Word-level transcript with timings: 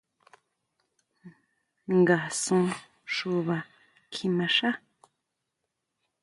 ¿Ngasun 2.05 2.65
xuʼbá 3.13 3.57
kjimaxá? 4.11 4.69